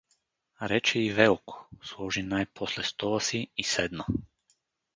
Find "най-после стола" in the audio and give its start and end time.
2.23-3.21